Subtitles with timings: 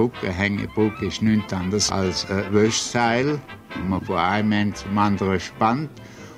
[0.00, 0.28] Brücke.
[0.28, 3.38] Eine Hängebrücke ist nichts anderes als ein Wäschseil,
[3.68, 5.90] das man von einem Ende zum anderen spannt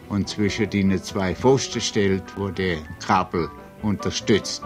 [0.08, 3.48] und zwischen den zwei Pfosten stellt, wo der Kabel
[3.82, 4.64] unterstützt.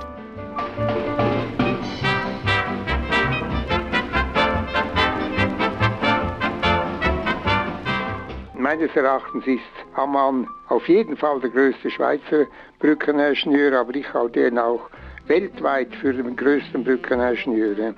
[8.55, 9.60] Meines Erachtens ist
[9.94, 12.47] Ammann auf jeden Fall der größte Schweizer
[12.78, 14.88] Brückeningenieur, aber ich halte ihn auch
[15.27, 17.94] weltweit für den größten Brückeningenieur.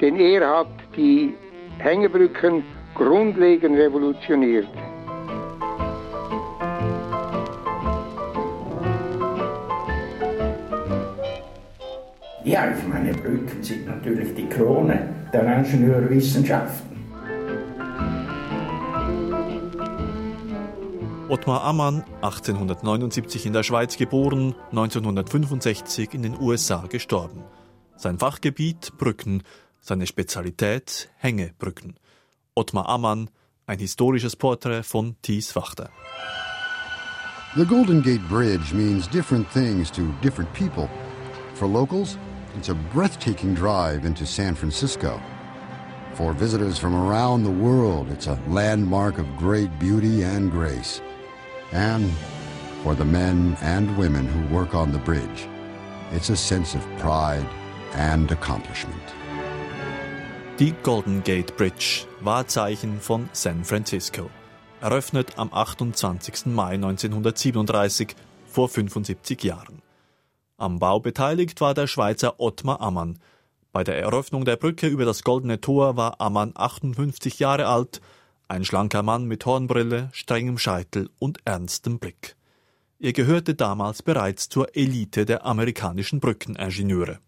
[0.00, 1.34] Denn er hat die
[1.78, 2.64] Hängebrücken
[2.94, 4.68] grundlegend revolutioniert.
[12.44, 16.96] Ja, ich meine, Brücken sind natürlich die Krone der Ingenieurwissenschaften.
[21.28, 27.42] Ottmar Ammann, 1879 in der Schweiz geboren, 1965 in den USA gestorben.
[27.96, 29.42] Sein Fachgebiet Brücken,
[29.86, 31.94] seine Spezialität Hängebrücken.
[32.54, 33.30] Ottmar Ammann,
[33.66, 35.90] ein historisches Porträt von Thies Wachter.
[37.54, 40.88] The Golden Gate Bridge means different things to different people.
[41.54, 42.18] For locals,
[42.56, 45.20] it's a breathtaking drive into San Francisco.
[46.14, 51.00] For visitors from around the world, it's a landmark of great beauty and grace.
[51.72, 52.10] And
[52.82, 55.48] for the men and women who work on the bridge,
[56.12, 57.46] it's a sense of pride
[57.94, 59.02] and accomplishment.
[60.58, 64.30] Die Golden Gate Bridge, Wahrzeichen von San Francisco.
[64.80, 66.46] Eröffnet am 28.
[66.46, 69.82] Mai 1937, vor 75 Jahren.
[70.56, 73.18] Am Bau beteiligt war der Schweizer Ottmar Ammann.
[73.70, 78.00] Bei der Eröffnung der Brücke über das Goldene Tor war Ammann 58 Jahre alt
[78.48, 82.34] ein schlanker Mann mit Hornbrille, strengem Scheitel und ernstem Blick.
[82.98, 87.18] Er gehörte damals bereits zur Elite der amerikanischen Brückeningenieure.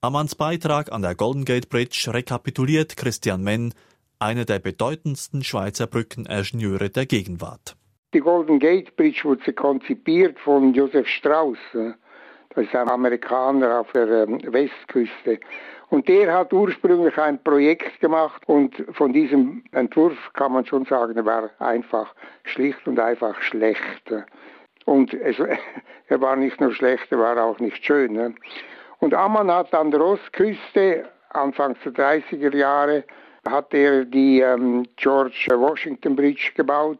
[0.00, 3.74] Ammanns Beitrag an der Golden Gate Bridge rekapituliert Christian Menn,
[4.20, 7.74] einer der bedeutendsten Schweizer Brückeningenieure der Gegenwart.
[8.14, 11.58] Die Golden Gate Bridge wurde konzipiert von Joseph Strauss.
[11.72, 15.40] Das ist ein Amerikaner auf der ähm, Westküste.
[15.88, 21.16] Und der hat ursprünglich ein Projekt gemacht und von diesem Entwurf kann man schon sagen,
[21.16, 24.14] er war einfach schlicht und einfach schlecht.
[24.84, 25.38] Und es,
[26.06, 28.36] er war nicht nur schlecht, er war auch nicht schön.
[29.00, 33.04] Und Ammann hat an der Ostküste, Anfangs der 30er Jahre,
[33.48, 36.98] hat er die ähm, George Washington Bridge gebaut.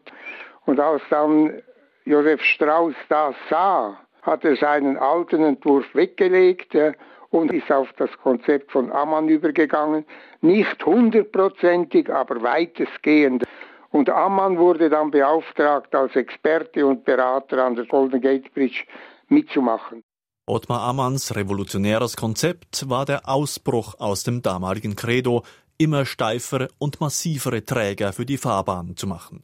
[0.65, 1.61] Und als dann
[2.05, 6.93] Josef Strauß das sah, hat er seinen alten Entwurf weggelegt äh,
[7.31, 10.05] und ist auf das Konzept von Ammann übergegangen.
[10.41, 13.43] Nicht hundertprozentig, aber weitestgehend.
[13.91, 18.83] Und Ammann wurde dann beauftragt, als Experte und Berater an der Golden Gate Bridge
[19.27, 20.03] mitzumachen.
[20.49, 25.43] Ottmar Ammanns revolutionäres Konzept war der Ausbruch aus dem damaligen Credo,
[25.77, 29.43] immer steifere und massivere Träger für die Fahrbahn zu machen.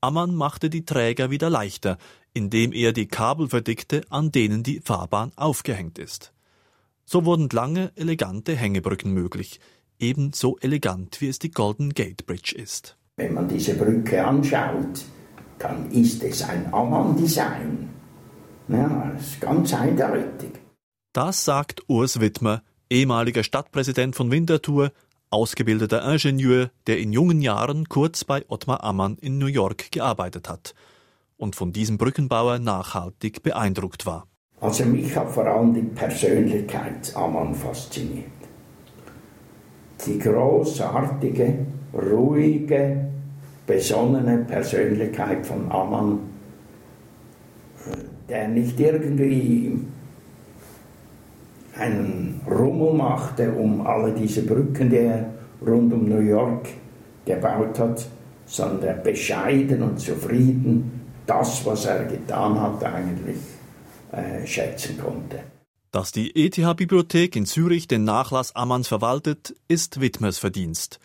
[0.00, 1.98] Ammann machte die Träger wieder leichter,
[2.32, 6.32] indem er die Kabel verdickte, an denen die Fahrbahn aufgehängt ist.
[7.04, 9.60] So wurden lange, elegante Hängebrücken möglich,
[9.98, 12.96] ebenso elegant wie es die Golden Gate Bridge ist.
[13.16, 15.04] Wenn man diese Brücke anschaut,
[15.58, 17.99] dann ist es ein Ammann-Design.
[18.70, 20.52] Ja, das ist ganz eindeutig.
[21.12, 24.92] Das sagt Urs Wittmer, ehemaliger Stadtpräsident von Winterthur,
[25.30, 30.74] ausgebildeter Ingenieur, der in jungen Jahren kurz bei Ottmar Ammann in New York gearbeitet hat
[31.36, 34.26] und von diesem Brückenbauer nachhaltig beeindruckt war.
[34.60, 38.26] Also mich hat vor allem die Persönlichkeit Ammann fasziniert.
[40.06, 43.10] Die großartige, ruhige,
[43.66, 46.29] besonnene Persönlichkeit von Ammann,
[48.30, 49.78] der nicht irgendwie
[51.76, 55.30] einen Rummel machte um alle diese Brücken, die er
[55.60, 56.68] rund um New York
[57.24, 58.06] gebaut hat,
[58.46, 63.38] sondern bescheiden und zufrieden das, was er getan hat, eigentlich
[64.12, 65.40] äh, schätzen konnte.
[65.92, 71.00] Dass die ETH-Bibliothek in Zürich den Nachlass Ammanns verwaltet, ist Widmers Verdienst.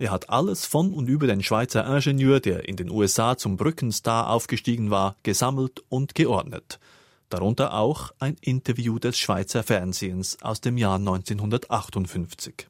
[0.00, 4.30] Er hat alles von und über den Schweizer Ingenieur, der in den USA zum Brückenstar
[4.30, 6.80] aufgestiegen war, gesammelt und geordnet.
[7.28, 12.66] Darunter auch ein Interview des Schweizer Fernsehens aus dem Jahr 1958.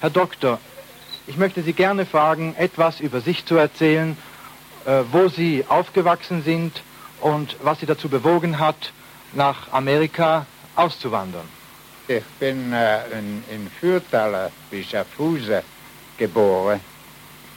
[0.00, 0.58] Herr Doktor,
[1.28, 4.16] ich möchte Sie gerne fragen, etwas über sich zu erzählen,
[4.84, 6.82] äh, wo Sie aufgewachsen sind
[7.20, 8.92] und was Sie dazu bewogen hat,
[9.32, 10.44] nach Amerika
[10.74, 11.48] auszuwandern?
[12.08, 15.62] Ich bin äh, in, in Fürthaler bei Schaffhausen
[16.18, 16.80] geboren.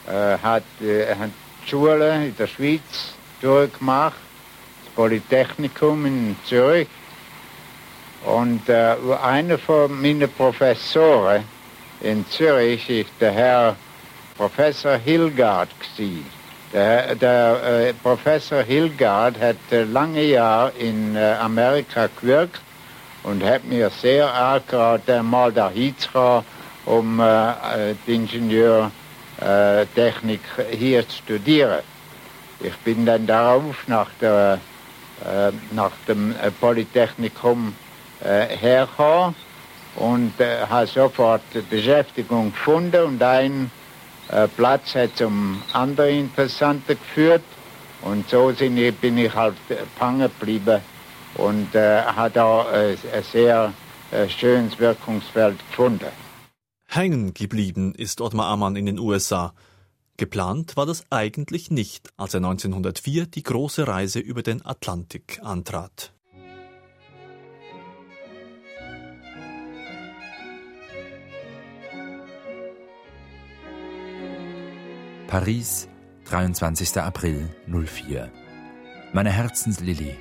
[0.07, 1.31] Äh, hat, äh, hat
[1.65, 4.15] Schule in der Schweiz durchgemacht,
[4.85, 6.87] das Polytechnikum in Zürich.
[8.25, 11.43] Und äh, einer von meinen Professoren
[12.01, 13.75] in Zürich ist der Herr
[14.37, 16.25] Professor Hilgard gewesen.
[16.73, 22.61] Der, der äh, Professor Hilgard hat äh, lange Jahre in äh, Amerika gewirkt
[23.23, 26.45] und hat mir sehr angeraten, einmal dahin zu kommen,
[26.87, 30.41] um äh, äh, die Ingenieurtechnik
[30.71, 31.81] hier zu studieren.
[32.59, 34.59] Ich bin dann darauf nach, der,
[35.23, 37.75] äh, nach dem Polytechnikum
[38.19, 39.35] hergekommen
[39.95, 43.69] und habe sofort Beschäftigung gefunden und ein
[44.29, 47.43] äh, Platz hat zum anderen Interessanten geführt.
[48.01, 49.53] Und so ich, bin ich halt
[49.99, 50.81] fangen geblieben
[51.35, 53.71] und äh, habe da äh, ein sehr
[54.11, 56.26] äh, schönes Wirkungsfeld gefunden.
[56.89, 59.53] Hängen geblieben ist Ottmar Ammann in den USA.
[60.15, 66.13] Geplant war das eigentlich nicht, als er 1904 die große Reise über den Atlantik antrat.
[75.27, 75.89] Paris,
[76.23, 76.97] 23.
[77.01, 78.31] April 04.
[79.11, 80.15] Meine Herzenslilly,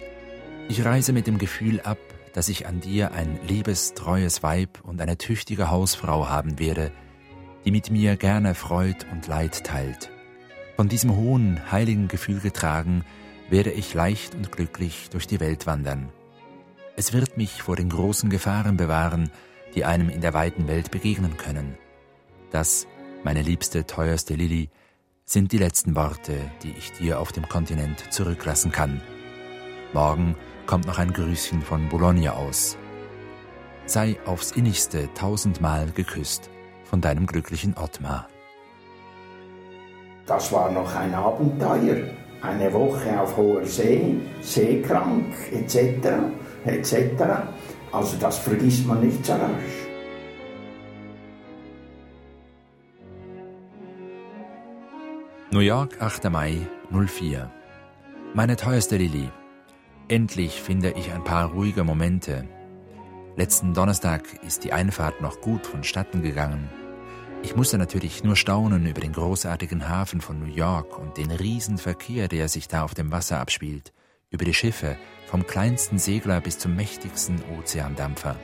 [0.69, 1.98] ich reise mit dem Gefühl ab,
[2.36, 6.92] dass ich an dir ein liebes, treues Weib und eine tüchtige Hausfrau haben werde,
[7.64, 10.10] die mit mir gerne Freud und Leid teilt.
[10.76, 13.06] Von diesem hohen, heiligen Gefühl getragen,
[13.48, 16.10] werde ich leicht und glücklich durch die Welt wandern.
[16.94, 19.30] Es wird mich vor den großen Gefahren bewahren,
[19.74, 21.78] die einem in der weiten Welt begegnen können.
[22.50, 22.86] Das,
[23.24, 24.68] meine liebste, teuerste Lilly,
[25.24, 29.00] sind die letzten Worte, die ich dir auf dem Kontinent zurücklassen kann.
[29.94, 30.36] Morgen
[30.66, 32.76] kommt noch ein Grüßchen von Bologna aus.
[33.86, 36.50] Sei aufs innigste tausendmal geküsst
[36.84, 38.28] von deinem glücklichen Ottmar.
[40.26, 42.08] Das war noch ein Abenteuer.
[42.42, 46.08] Eine Woche auf hoher See, seekrank etc.
[46.64, 46.96] etc.
[47.92, 49.86] Also das vergisst man nicht so rasch.
[55.52, 56.28] New York, 8.
[56.30, 56.58] Mai
[56.90, 57.50] 04.
[58.34, 59.30] Meine teuerste Lilly.
[60.08, 62.47] Endlich finde ich ein paar ruhige Momente.
[63.35, 66.70] Letzten Donnerstag ist die Einfahrt noch gut vonstatten gegangen.
[67.43, 72.29] Ich musste natürlich nur staunen über den großartigen Hafen von New York und den Riesenverkehr,
[72.29, 73.93] der sich da auf dem Wasser abspielt,
[74.31, 78.37] über die Schiffe, vom kleinsten Segler bis zum mächtigsten Ozeandampfer.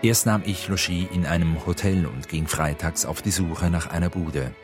[0.00, 4.08] Erst nahm ich Logis in einem Hotel und ging freitags auf die Suche nach einer
[4.08, 4.54] Bude.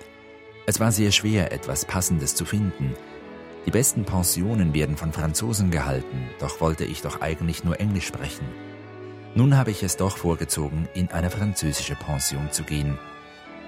[0.65, 2.95] Es war sehr schwer, etwas Passendes zu finden.
[3.67, 8.47] Die besten Pensionen werden von Franzosen gehalten, doch wollte ich doch eigentlich nur Englisch sprechen.
[9.35, 12.97] Nun habe ich es doch vorgezogen, in eine französische Pension zu gehen.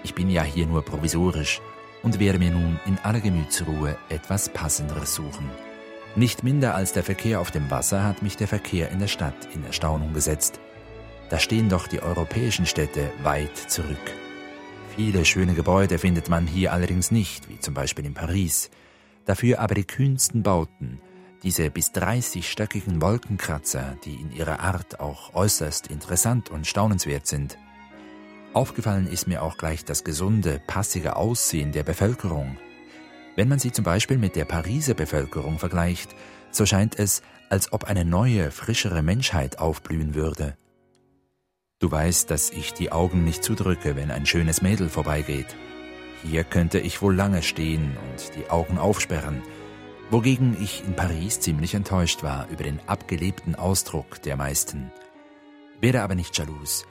[0.05, 1.61] Ich bin ja hier nur provisorisch
[2.05, 5.51] und werde mir nun in aller Gemütsruhe etwas Passenderes suchen.
[6.15, 9.49] Nicht minder als der Verkehr auf dem Wasser hat mich der Verkehr in der Stadt
[9.53, 10.61] in Erstaunung gesetzt.
[11.29, 13.99] Da stehen doch die europäischen Städte weit zurück.
[14.97, 18.71] Viele schöne Gebäude findet man hier allerdings nicht, wie zum Beispiel in Paris.
[19.29, 21.03] Dafür aber die kühnsten Bauten,
[21.43, 27.59] diese bis 30-stöckigen Wolkenkratzer, die in ihrer Art auch äußerst interessant und staunenswert sind.
[28.55, 32.57] Aufgefallen ist mir auch gleich das gesunde, passige Aussehen der Bevölkerung.
[33.37, 36.17] Wenn man sie zum Beispiel mit der Pariser Bevölkerung vergleicht,
[36.51, 37.21] so scheint es,
[37.51, 40.57] als ob eine neue, frischere Menschheit aufblühen würde.
[41.81, 45.55] Du weißt, dass ich die Augen nicht zudrücke, wenn ein schönes Mädel vorbeigeht.
[46.25, 49.43] Hier könnte ich wohl lange stehen und die Augen aufsperren,
[50.11, 54.91] wogegen ich in Paris ziemlich enttäuscht war über den abgelebten Ausdruck der meisten.
[55.81, 56.87] Werde aber nicht jalous.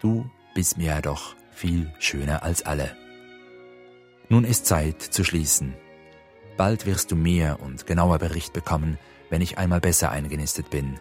[0.00, 2.96] Du bist mir ja doch viel schöner als alle.
[4.28, 5.74] Nun ist Zeit zu schließen.
[6.56, 8.98] Bald wirst du mehr und genauer Bericht bekommen,
[9.30, 11.00] wenn ich einmal besser eingenistet bin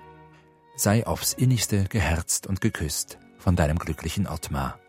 [0.79, 4.79] sei aufs innigste geherzt und geküsst von deinem glücklichen Ottmar.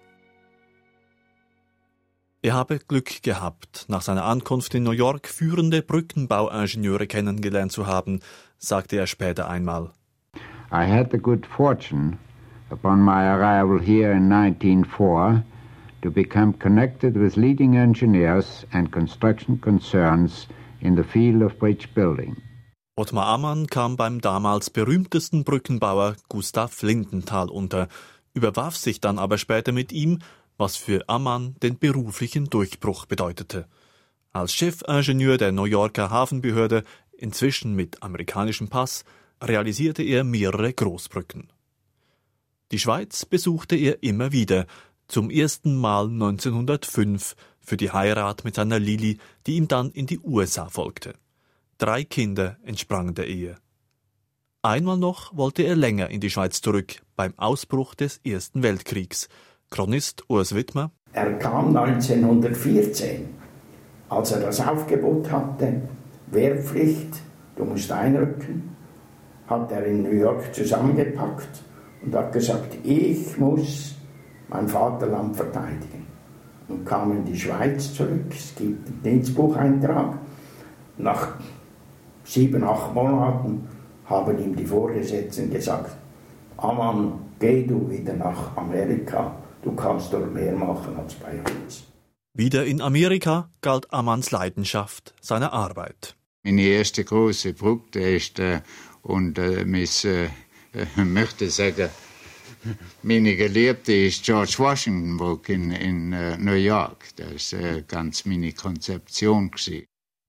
[2.42, 8.20] Er habe Glück gehabt, nach seiner Ankunft in New York führende Brückenbauingenieure kennengelernt zu haben,
[8.56, 9.90] sagte er später einmal.
[10.72, 12.16] I had the good fortune,
[12.70, 15.42] upon my arrival here in 1904,
[16.00, 20.48] to become connected with leading engineers and construction concerns
[20.80, 22.38] in the field of bridge building.
[22.96, 27.88] Ottmar Ammann kam beim damals berühmtesten Brückenbauer Gustav Lindenthal unter,
[28.32, 30.20] überwarf sich dann aber später mit ihm,
[30.60, 33.66] was für Ammann den beruflichen Durchbruch bedeutete.
[34.32, 39.04] Als Chefingenieur der New Yorker Hafenbehörde, inzwischen mit amerikanischem Pass,
[39.42, 41.50] realisierte er mehrere Großbrücken.
[42.70, 44.66] Die Schweiz besuchte er immer wieder,
[45.08, 50.20] zum ersten Mal 1905 für die Heirat mit seiner Lili, die ihm dann in die
[50.20, 51.14] USA folgte.
[51.78, 53.56] Drei Kinder entsprangen der Ehe.
[54.62, 59.28] Einmal noch wollte er länger in die Schweiz zurück, beim Ausbruch des Ersten Weltkriegs.
[59.70, 60.90] Chronist Urs Wittmer.
[61.12, 63.28] Er kam 1914,
[64.08, 65.82] als er das Aufgebot hatte,
[66.26, 67.14] Wehrpflicht,
[67.54, 68.76] du musst einrücken,
[69.46, 71.62] hat er in New York zusammengepackt
[72.02, 73.94] und hat gesagt, ich muss
[74.48, 76.04] mein Vaterland verteidigen.
[76.66, 80.18] Und kam in die Schweiz zurück, es gibt einen Dienstbucheintrag.
[80.98, 81.28] Nach
[82.24, 83.68] sieben, acht Monaten
[84.06, 85.92] haben ihm die Vorgesetzten gesagt,
[86.56, 91.84] Amann, geh du wieder nach Amerika, du kannst dort mehr machen als bei uns.
[92.32, 96.16] Wieder in Amerika galt Amanns Leidenschaft seiner Arbeit.
[96.42, 98.60] Meine erste große Brücke ist, äh,
[99.02, 100.28] und äh, mis, äh,
[100.96, 101.90] möchte sagen,
[103.02, 107.04] meine Geliebte ist George Washington Brücke in, in uh, New York.
[107.16, 109.50] Das war äh, ganz meine Konzeption.
[109.50, 109.84] Gewesen.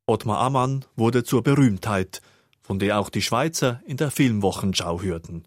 [0.08, 2.22] Ottmar Ammann wurde zur Berühmtheit,
[2.62, 5.46] von der auch die Schweizer in der Filmwochenschau hörten.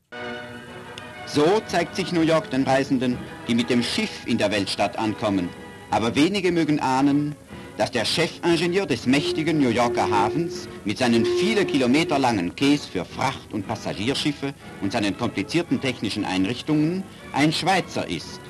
[1.26, 5.49] So zeigt sich New York den Reisenden, die mit dem Schiff in der Weltstadt ankommen.
[5.90, 7.35] Aber wenige mögen ahnen,
[7.76, 13.04] dass der Chefingenieur des mächtigen New Yorker Hafens mit seinen viele Kilometer langen Quais für
[13.04, 17.02] Fracht- und Passagierschiffe und seinen komplizierten technischen Einrichtungen
[17.33, 18.40] ein Schweizer ist.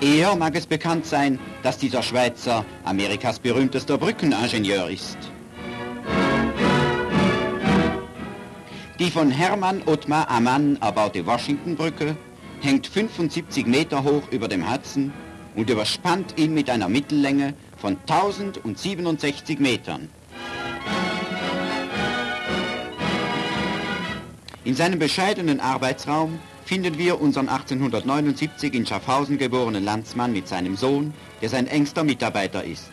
[0.00, 5.31] Eher mag es bekannt sein, dass dieser Schweizer Amerikas berühmtester Brückeningenieur ist.
[9.02, 12.16] Die von Hermann Ottmar Ammann erbaute Washington-Brücke
[12.60, 15.12] hängt 75 Meter hoch über dem Hudson
[15.56, 20.08] und überspannt ihn mit einer Mittellänge von 1067 Metern.
[24.62, 31.12] In seinem bescheidenen Arbeitsraum finden wir unseren 1879 in Schaffhausen geborenen Landsmann mit seinem Sohn,
[31.40, 32.92] der sein engster Mitarbeiter ist.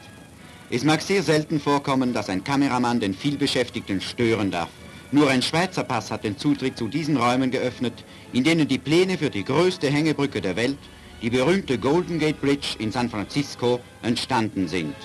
[0.71, 4.69] Es mag sehr selten vorkommen, dass ein Kameramann den vielbeschäftigten stören darf.
[5.11, 9.17] Nur ein Schweizer Pass hat den Zutritt zu diesen Räumen geöffnet, in denen die Pläne
[9.17, 10.77] für die größte Hängebrücke der Welt
[11.21, 14.95] die berühmte Golden Gate Bridge in San Francisco entstanden sind.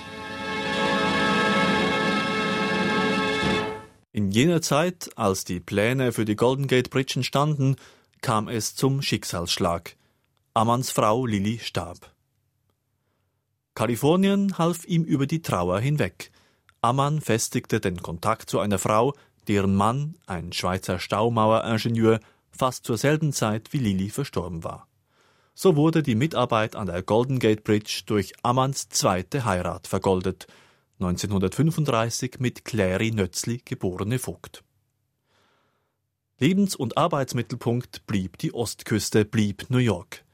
[4.13, 7.77] In jener Zeit, als die Pläne für die Golden Gate Bridge entstanden,
[8.21, 9.97] kam es zum Schicksalsschlag.
[10.53, 12.13] Ammanns Frau Lilly starb.
[13.75, 16.31] Kalifornien half ihm über die Trauer hinweg.
[16.81, 22.21] Ammann festigte den Kontakt zu einer Frau, deren Mann, ein Schweizer Staumaueringenieur,
[22.51, 24.89] fast zur selben Zeit wie Lilly verstorben war.
[25.55, 30.47] So wurde die Mitarbeit an der Golden Gate Bridge durch Ammanns zweite Heirat vergoldet,
[31.01, 34.65] 1935 mit Clary Nötzli geborene Vogt.
[36.39, 40.25] Lebens- und Arbeitsmittelpunkt blieb die Ostküste, blieb New York.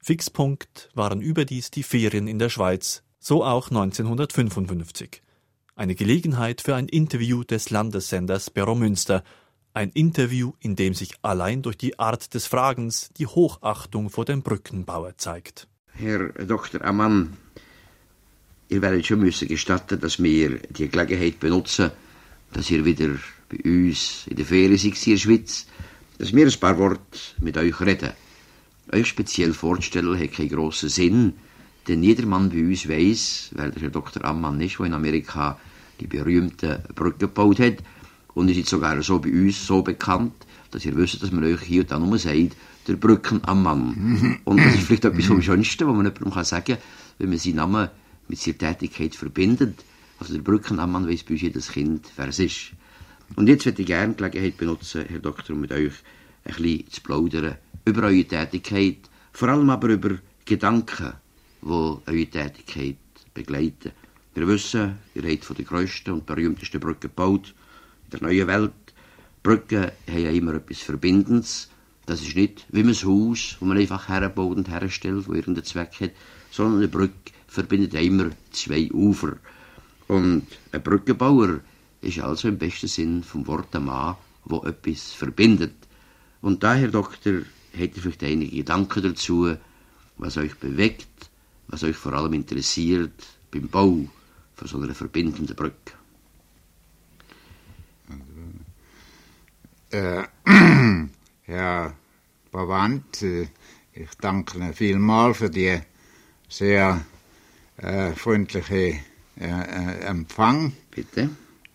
[0.00, 5.22] Fixpunkt waren überdies die Ferien in der Schweiz, so auch 1955.
[5.78, 9.22] Eine Gelegenheit für ein Interview des Landessenders Beromünster,
[9.74, 14.42] ein Interview, in dem sich allein durch die Art des Fragens die Hochachtung vor dem
[14.42, 15.68] Brückenbauer zeigt.
[15.92, 16.84] Herr Dr.
[16.84, 17.36] Ammann,
[18.68, 21.92] ihr werdet schon müssen gestatten, dass wir die Gelegenheit benutzen,
[22.52, 23.10] dass ihr wieder
[23.48, 25.68] bei uns in der Ferien seid in der Schweiz,
[26.18, 28.14] dass wir ein paar Worte mit euch reden.
[28.90, 31.34] Euch speziell vorzustellen hat keinen grossen Sinn,
[31.88, 34.24] denn jedermann bei uns weiß, wer der Herr Dr.
[34.24, 35.58] Ammann ist, der in Amerika
[36.00, 37.78] die berühmte Brücke gebaut hat,
[38.34, 40.34] und ihr seid sogar so bei uns so bekannt,
[40.70, 42.54] dass ihr wisst, dass man euch hier und da nur sagt,
[42.86, 44.38] der Brücken am.
[44.44, 46.78] Und das ist vielleicht etwas vom Schönsten, was man jemandem kann sagen kann,
[47.18, 47.88] wenn man seinen Namen
[48.28, 49.84] mit seiner Tätigkeit verbindet.
[50.20, 52.72] Also der Brücken am Mann bei uns jedes Kind, wer es ist.
[53.36, 55.92] Und jetzt würde ich gerne die Gelegenheit benutzen, Herr Doktor, um mit euch
[56.44, 58.98] ein bisschen zu plaudern über eure Tätigkeit,
[59.32, 61.12] vor allem aber über Gedanken,
[61.62, 62.96] die eure Tätigkeit
[63.34, 63.92] begleiten.
[64.34, 67.54] Wir wissen, ihr habt von den grössten und berühmtesten Brücken gebaut,
[68.12, 68.72] der neuen Welt.
[69.42, 71.70] Brücken haben ja immer etwas Verbindendes.
[72.06, 76.00] Das ist nicht wie ein Haus, wo man einfach herbaut und herstellt, wo irgendeinen Zweck
[76.00, 76.12] hat,
[76.50, 79.36] sondern eine Brücke verbindet immer zwei Ufer.
[80.06, 81.60] Und ein Brückenbauer
[82.00, 85.74] ist also im besten Sinn vom Wort ein Mann, wo etwas verbindet.
[86.40, 89.54] Und daher, Doktor, hätte vielleicht einige Gedanken dazu,
[90.16, 91.27] was euch bewegt,
[91.68, 94.08] was euch vor allem interessiert beim Bau
[94.54, 95.92] von so einer verbindenden Brücke.
[99.90, 100.24] Äh,
[101.42, 101.94] Herr
[102.50, 103.48] Bavant, äh,
[103.92, 105.80] ich danke Ihnen vielmals für die
[106.48, 107.04] sehr
[107.78, 109.00] äh, freundliche äh,
[109.40, 110.72] äh, Empfang.
[110.90, 111.30] Bitte.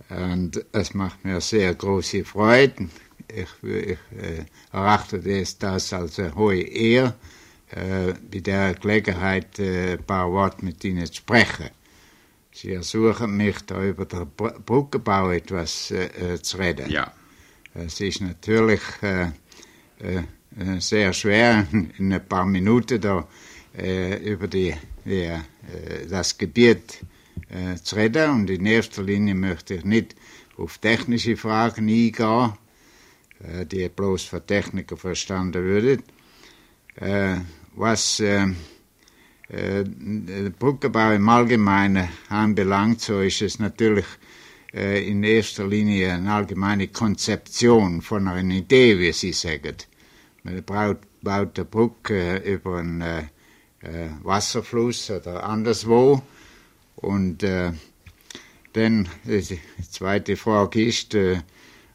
[0.09, 2.89] Und es macht mir sehr große Freude.
[3.27, 7.15] Ich, ich äh, erachte das, das als eine hohe Ehre,
[7.75, 11.70] bei der Gelegenheit äh, ein paar Worte mit Ihnen zu sprechen.
[12.51, 16.89] Sie ersuchen mich, da über den Brückenbau etwas äh, zu reden.
[16.89, 17.12] Ja.
[17.74, 18.82] Es ist natürlich
[20.77, 21.65] sehr schwer,
[21.98, 23.27] in ein paar Minuten da
[24.24, 24.75] über die,
[25.06, 25.39] äh,
[26.08, 27.00] das Gebiet
[27.82, 28.30] zu reden.
[28.30, 30.15] Und in erster Linie möchte ich nicht
[30.56, 32.53] auf technische Fragen eingehen,
[33.72, 36.03] die bloß von Techniker verstanden würden.
[37.75, 38.48] Äh, was äh,
[39.50, 39.84] äh,
[40.58, 44.06] Brückenbau im Allgemeinen anbelangt, so ist es natürlich
[44.74, 49.75] äh, in erster Linie eine allgemeine Konzeption von einer Idee, wie Sie sagen.
[50.44, 53.20] Man baut, baut eine Brücke über einen äh,
[53.82, 56.22] äh, Wasserfluss oder anderswo
[56.96, 57.72] und äh,
[58.74, 61.42] dann die zweite Frage ist, äh,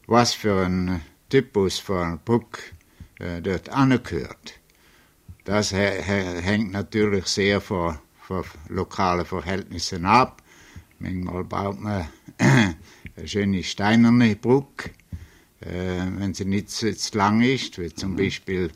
[0.07, 2.61] was für ein Typus von Brücke
[3.19, 4.59] äh, dort angehört.
[5.49, 10.43] Das hängt natürlich sehr von, von lokalen Verhältnissen ab.
[10.99, 12.77] Manchmal baut man eine
[13.25, 14.91] schöne steinerne Brücke,
[15.61, 18.69] äh, wenn sie nicht zu lang ist, wie zum Beispiel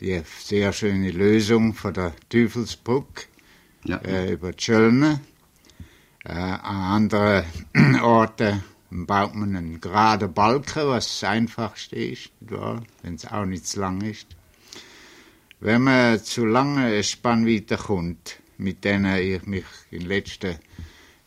[0.00, 3.26] die sehr schöne Lösung von der Teufelsbrücke
[3.84, 3.98] ja.
[3.98, 5.20] äh, über die Schölne.
[6.24, 7.44] Äh, an anderen
[8.02, 13.78] Orten baut man einen geraden Balken, was das Einfachste ist, wenn es auch nicht zu
[13.78, 14.35] lang ist.
[15.58, 20.58] Wenn man zu lange Spannweite kommt, mit denen ich mich in den letzten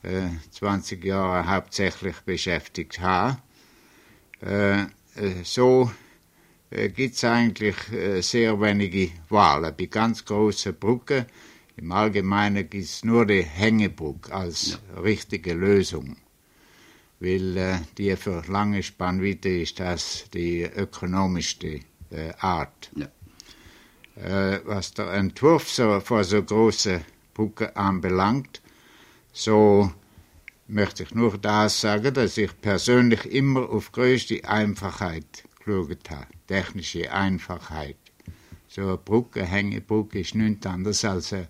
[0.04, 3.40] äh, 20 Jahren hauptsächlich beschäftigt habe,
[4.44, 5.92] äh, äh so
[6.70, 9.74] äh, gibt es eigentlich äh, sehr wenige Wahlen.
[9.76, 11.26] Bei ganz großen Brücken
[11.76, 15.02] im Allgemeinen gibt es nur die Hängebrücke als ja.
[15.02, 16.18] richtige Lösung.
[17.20, 21.80] Weil äh, die für lange Spannweite ist das die ökonomischste
[22.12, 22.92] äh, Art.
[22.96, 23.08] Ja
[24.24, 27.02] äh, was der Entwurf so, für so große
[27.34, 28.62] Brücke anbelangt,
[29.32, 29.91] so
[30.67, 37.12] möchte ich nur das sagen, dass ich persönlich immer auf größte Einfachheit geschaut habe, technische
[37.12, 37.98] Einfachheit.
[38.67, 41.48] So eine Brücke, Hängebrücke ist nichts anderes als ein,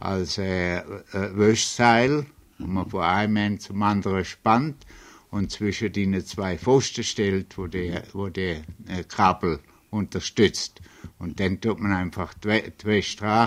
[0.00, 2.26] als ein Wäschseil,
[2.58, 4.86] wo man von einem Ende zum anderen spannt
[5.30, 10.80] und zwischen ihnen zwei Pfosten stellt, wo der, wo der äh, Kabel unterstützt.
[11.18, 12.72] Und dann tut man einfach zwei,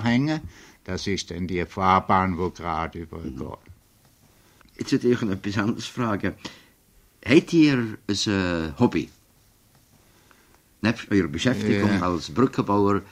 [0.03, 0.41] hängen.
[0.83, 3.39] Das ist dann die Fahrbahn, wo gerade übergeht.
[4.77, 6.33] Jetzt würde ich etwas anderes fragen.
[7.23, 9.09] Habt ihr ein äh, Hobby?
[10.81, 12.01] Neben eurer Beschäftigung ja.
[12.01, 13.03] als Brückenbauer,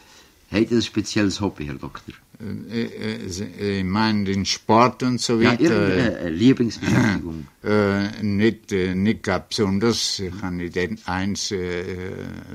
[0.52, 2.16] habt ihr ein spezielles Hobby, Herr Doktor?
[2.42, 5.64] Äh, äh, ich meine den Sport und so weiter.
[5.64, 7.48] Ja, Ihre Lieblingsbeschäftigung?
[7.64, 10.20] Äh, nicht, nicht besonders.
[10.20, 11.84] Ich habe nicht eins, äh,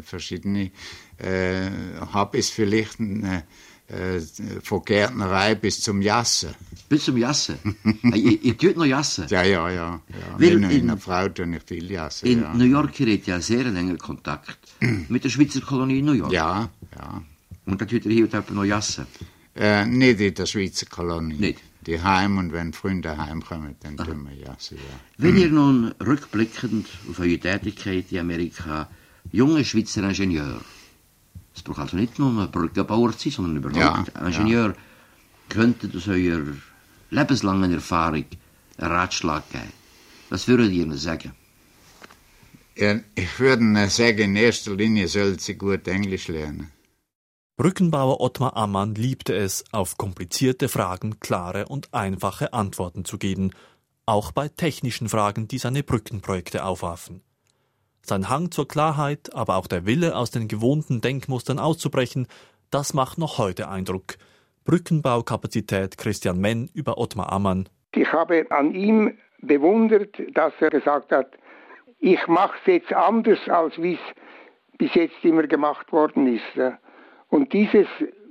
[0.03, 0.71] verschiedene
[1.19, 1.71] äh,
[2.13, 3.45] habe es vielleicht eine,
[3.89, 4.21] äh,
[4.63, 6.55] von Gärtnerei bis zum Jassen.
[6.89, 7.59] Bis zum Jassen?
[8.15, 9.27] Ihr, ihr tut noch Jassen?
[9.29, 10.01] Ja, ja, ja.
[10.09, 10.39] ja.
[10.39, 12.27] Weil in, in einer Frau tue ich viel Jassen.
[12.27, 12.55] In ja.
[12.55, 14.59] New York hat ja sehr länger Kontakt
[15.09, 16.33] mit der Schweizer Kolonie in New York.
[16.33, 17.23] Ja, ja.
[17.67, 19.07] Und da tut ihr hier und noch Jassen?
[19.55, 21.39] Äh, nicht in der Schweizer Kolonie.
[21.39, 21.61] Nicht?
[21.87, 24.07] Die heim und wenn Freunde heimkommen, dann Aha.
[24.07, 25.01] tun wir Jassen, ja.
[25.19, 28.89] Wenn ihr nun rückblickend auf eure Tätigkeit in Amerika
[29.31, 30.63] junge Schweizer Ingenieur
[31.55, 34.69] es braucht also nicht nur ein Brückenbauer zu sein, sondern überhaupt ja, Ingenieur.
[34.69, 34.75] Ja.
[35.49, 36.43] Könnte aus eurer
[37.11, 38.25] lebenslangen Erfahrung
[38.79, 39.73] einen Ratschlag geben?
[40.31, 41.33] Was würdet ihr ihnen sagen?
[42.77, 46.73] Ja, ich würde sagen, in erster Linie sollen sie gut Englisch lernen.
[47.57, 53.53] Brückenbauer Ottmar Ammann liebte es, auf komplizierte Fragen klare und einfache Antworten zu geben,
[54.07, 57.23] auch bei technischen Fragen, die seine Brückenprojekte aufwarfen.
[58.07, 62.27] Sein Hang zur Klarheit, aber auch der Wille, aus den gewohnten Denkmustern auszubrechen,
[62.71, 64.17] das macht noch heute Eindruck.
[64.67, 67.67] Brückenbaukapazität Christian Menn über Ottmar Ammann.
[67.93, 71.29] Ich habe an ihm bewundert, dass er gesagt hat,
[71.99, 74.01] ich mache es jetzt anders, als wie es
[74.77, 76.75] bis jetzt immer gemacht worden ist.
[77.29, 77.87] Und dieses,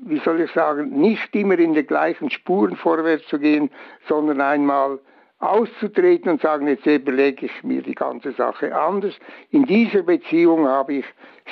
[0.06, 3.72] wie soll ich sagen, nicht immer in den gleichen Spuren vorwärts zu gehen,
[4.08, 5.00] sondern einmal
[5.44, 9.14] auszutreten und sagen, jetzt überlege ich mir die ganze Sache anders.
[9.50, 11.06] In dieser Beziehung habe ich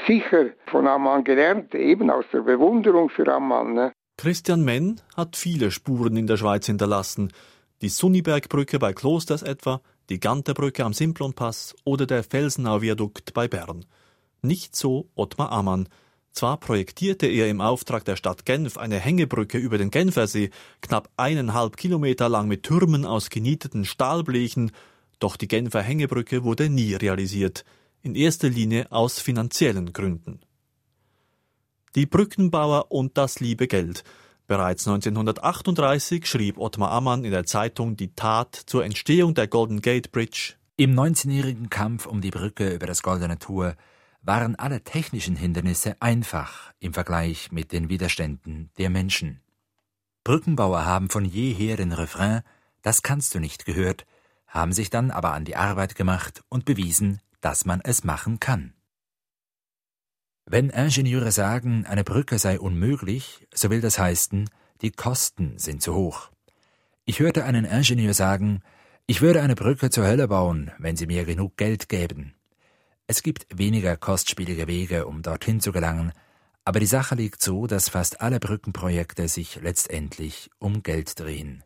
[0.07, 3.73] sicher von Ammann gelernt, eben aus der Bewunderung für Ammann.
[3.73, 3.91] Ne?
[4.17, 7.31] Christian Menn hat viele Spuren in der Schweiz hinterlassen.
[7.81, 13.85] Die Sunnibergbrücke bei Klosters etwa, die Ganterbrücke am Simplonpass oder der Felsenau-Viadukt bei Bern.
[14.41, 15.87] Nicht so Ottmar Ammann.
[16.33, 20.49] Zwar projektierte er im Auftrag der Stadt Genf eine Hängebrücke über den Genfersee,
[20.81, 24.71] knapp eineinhalb Kilometer lang mit Türmen aus genieteten Stahlblechen,
[25.19, 27.65] doch die Genfer Hängebrücke wurde nie realisiert,
[28.01, 30.39] in erster Linie aus finanziellen Gründen.
[31.95, 34.05] Die Brückenbauer und das liebe Geld.
[34.47, 40.11] Bereits 1938 schrieb Ottmar Ammann in der Zeitung Die Tat zur Entstehung der Golden Gate
[40.11, 40.53] Bridge.
[40.77, 43.75] Im 19-jährigen Kampf um die Brücke über das Goldene Tor
[44.21, 49.41] waren alle technischen Hindernisse einfach im Vergleich mit den Widerständen der Menschen.
[50.23, 52.41] Brückenbauer haben von jeher den Refrain
[52.83, 54.05] Das kannst du nicht gehört,
[54.47, 58.73] haben sich dann aber an die Arbeit gemacht und bewiesen, dass man es machen kann.
[60.45, 64.49] Wenn Ingenieure sagen, eine Brücke sei unmöglich, so will das heißen,
[64.81, 66.31] die Kosten sind zu hoch.
[67.05, 68.61] Ich hörte einen Ingenieur sagen,
[69.07, 72.35] ich würde eine Brücke zur Hölle bauen, wenn sie mir genug Geld gäben.
[73.11, 76.13] Es gibt weniger kostspielige Wege, um dorthin zu gelangen,
[76.63, 81.65] aber die Sache liegt so, dass fast alle Brückenprojekte sich letztendlich um Geld drehen.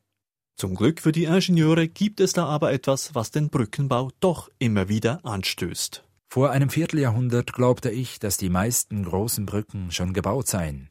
[0.55, 4.89] Zum Glück für die Ingenieure gibt es da aber etwas, was den Brückenbau doch immer
[4.89, 6.03] wieder anstößt.
[6.29, 10.89] Vor einem Vierteljahrhundert glaubte ich, dass die meisten großen Brücken schon gebaut seien.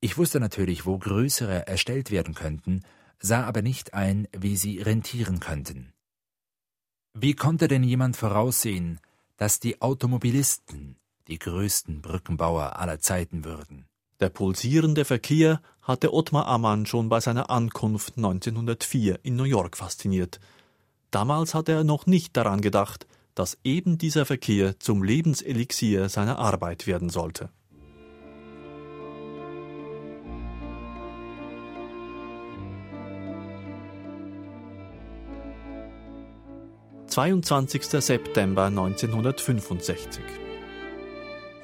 [0.00, 2.80] Ich wusste natürlich, wo größere erstellt werden könnten,
[3.18, 5.92] sah aber nicht ein, wie sie rentieren könnten.
[7.12, 9.00] Wie konnte denn jemand voraussehen,
[9.36, 10.96] dass die Automobilisten
[11.28, 13.86] die größten Brückenbauer aller Zeiten würden?
[14.20, 20.40] Der pulsierende Verkehr hatte Ottmar Ammann schon bei seiner Ankunft 1904 in New York fasziniert.
[21.10, 26.86] Damals hatte er noch nicht daran gedacht, dass eben dieser Verkehr zum Lebenselixier seiner Arbeit
[26.86, 27.50] werden sollte.
[37.16, 37.82] 22.
[38.02, 40.22] September 1965.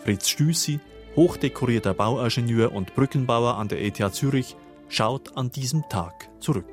[0.03, 0.81] Fritz Stüssi,
[1.15, 4.57] hochdekorierter Bauingenieur und Brückenbauer an der ETH Zürich,
[4.88, 6.73] schaut an diesem Tag zurück.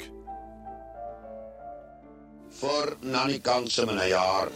[2.50, 4.48] Vor noch nicht ganz einem Jahr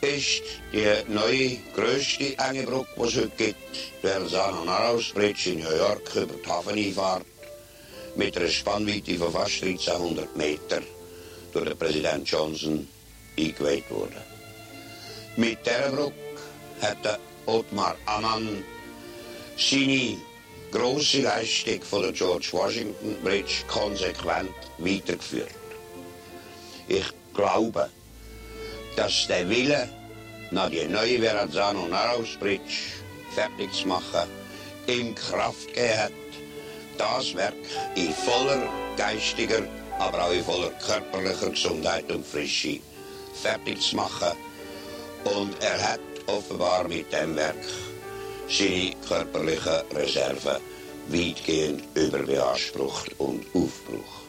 [0.00, 5.60] ist die neue, grösste enge Brücke, die es heute gibt, der San Narrows Bridge in
[5.60, 7.24] New York über die Hafeneinfahrt
[8.16, 10.82] mit einer Spannweite von fast 1300 Metern
[11.54, 12.88] door de president Johnson
[13.36, 14.22] eingeweiht worden.
[15.36, 16.14] Mit dieser Brücke
[16.80, 18.64] hat Otmar Ammann
[19.56, 20.16] seine
[20.70, 25.54] grosse Leistung von der George Washington Bridge konsequent weitergeführt.
[26.88, 27.88] Ich glaube,
[28.96, 29.88] dass der Wille,
[30.50, 32.94] nach die neue Verrazzano Narrows Bridge
[33.34, 34.28] fertig zu machen,
[34.86, 36.12] in Kraft gegeben hat,
[36.98, 37.54] das Werk
[37.94, 39.62] in voller geistiger
[40.04, 42.78] aber auch in voller körperlicher Gesundheit und Frische
[43.42, 44.36] fertig zu machen.
[45.24, 47.64] Und er hat offenbar mit dem Werk
[48.48, 50.60] seine körperlichen Reserven
[51.08, 54.24] weitgehend überbeansprucht und aufgebraucht.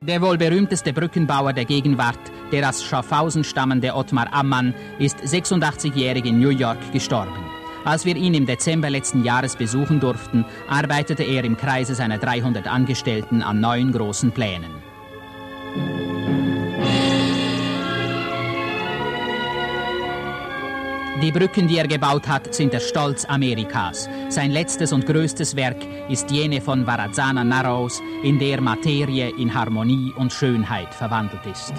[0.00, 2.20] Der wohl berühmteste Brückenbauer der Gegenwart,
[2.52, 7.44] der aus Schaffhausen stammende Ottmar Ammann, ist 86-jährig in New York gestorben.
[7.84, 12.66] Als wir ihn im Dezember letzten Jahres besuchen durften, arbeitete er im Kreise seiner 300
[12.66, 14.70] Angestellten an neuen großen Plänen.
[21.22, 24.08] Die Brücken, die er gebaut hat, sind der Stolz Amerikas.
[24.28, 30.12] Sein letztes und größtes Werk ist jene von Varazzana Narrows, in der Materie in Harmonie
[30.16, 31.74] und Schönheit verwandelt ist.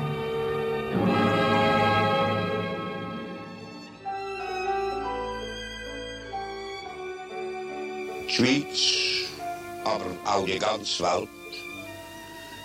[10.39, 11.29] Auch die ganze Welt,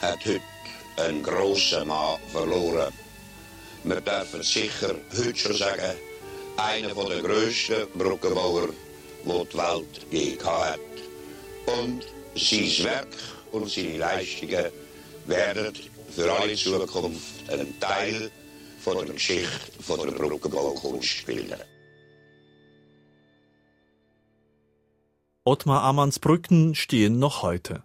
[0.03, 0.41] heute
[0.97, 2.93] einen grossen Mann verloren.
[3.83, 5.97] Wir dürfen sicher heute schon sagen,
[6.57, 8.69] einer der grössten Brückenbauer,
[9.25, 10.79] die die Welt je hat.
[11.67, 12.05] Und
[12.37, 13.17] sein Werk
[13.53, 14.67] und seine Leistungen
[15.27, 15.73] werden
[16.15, 18.31] für alle Zukunft ein Teil
[18.81, 19.49] von der Geschichte
[19.81, 21.27] von der Brückenbaukunst.
[25.47, 27.83] Ottmar Amanns Brücken stehen noch heute.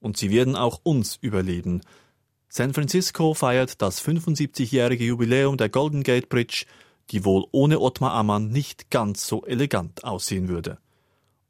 [0.00, 1.82] Und sie werden auch uns überleben.
[2.48, 6.64] San Francisco feiert das 75-jährige Jubiläum der Golden Gate Bridge,
[7.10, 10.78] die wohl ohne Ottmar Ammann nicht ganz so elegant aussehen würde.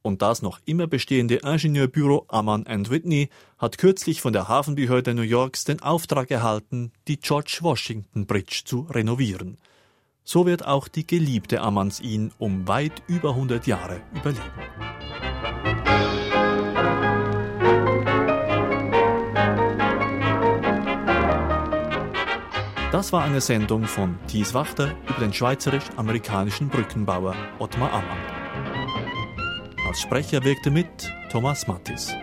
[0.02, 5.64] Und das noch immer bestehende Ingenieurbüro Ammann Whitney hat kürzlich von der Hafenbehörde New Yorks
[5.64, 9.58] den Auftrag erhalten, die George Washington Bridge zu renovieren.
[10.24, 14.42] So wird auch die geliebte Ammanns ihn um weit über 100 Jahre überleben.
[22.96, 28.16] Das war eine Sendung von Thies Wachter über den schweizerisch-amerikanischen Brückenbauer Ottmar Ammann.
[29.86, 30.86] Als Sprecher wirkte mit
[31.30, 32.14] Thomas Mattis.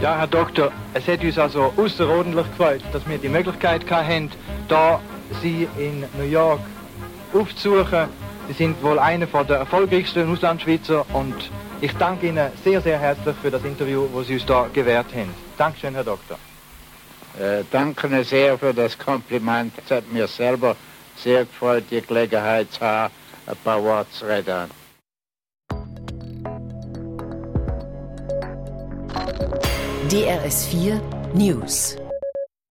[0.00, 4.30] Ja, Herr Doktor, es hat uns also außerordentlich gefreut, dass wir die Möglichkeit hatten,
[4.68, 5.00] da
[5.42, 6.60] Sie in New York
[7.34, 8.06] aufzusuchen
[8.50, 11.36] Sie sind wohl einer der erfolgreichsten Auslandschweizer und
[11.80, 15.32] Ich danke Ihnen sehr, sehr herzlich für das Interview, das Sie uns da gewährt haben.
[15.56, 16.36] Dankeschön, Herr Doktor.
[17.38, 19.72] Äh, danke sehr für das Kompliment.
[19.84, 20.74] Es hat mir selber
[21.16, 23.14] sehr gefreut, die Gelegenheit zu haben,
[23.46, 24.68] ein paar Worte zu reden.
[30.10, 31.00] DRS 4
[31.34, 31.96] News